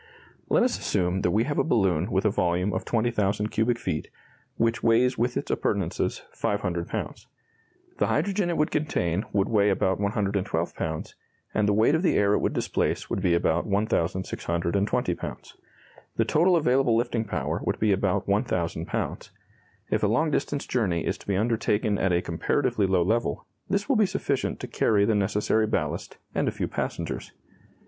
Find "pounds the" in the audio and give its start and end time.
6.87-8.07, 15.13-16.25